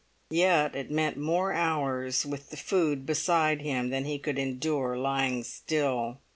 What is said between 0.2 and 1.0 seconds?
Yet it